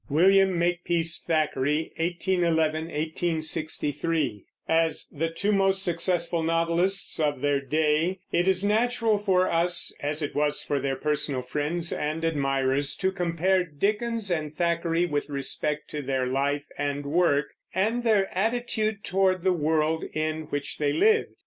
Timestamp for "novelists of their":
6.41-7.61